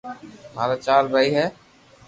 مارا 0.55 0.75
چار 0.85 1.03
ڀائي 1.11 1.29
ھي 1.35 1.45